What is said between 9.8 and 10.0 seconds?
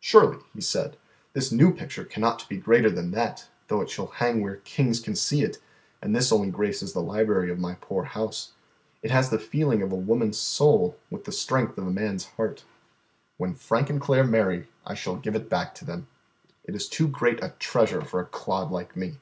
of a